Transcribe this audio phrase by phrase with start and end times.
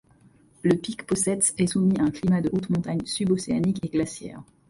[0.63, 4.41] Le pic Posets est soumis à un climat de haute montagne subocéanique et glaciaire.